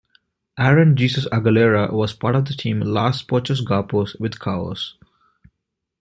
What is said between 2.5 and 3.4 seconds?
team Los